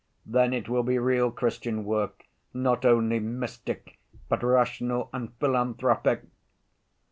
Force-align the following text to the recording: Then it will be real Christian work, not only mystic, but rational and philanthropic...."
Then 0.25 0.51
it 0.51 0.67
will 0.67 0.81
be 0.81 0.97
real 0.97 1.29
Christian 1.29 1.85
work, 1.85 2.25
not 2.55 2.85
only 2.85 3.19
mystic, 3.19 3.99
but 4.29 4.41
rational 4.41 5.11
and 5.13 5.31
philanthropic...." 5.35 6.23